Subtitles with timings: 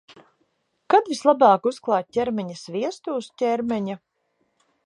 [0.93, 4.01] Kad vislabāk uzklāt ķermeņa sviestu uz ķermeņa?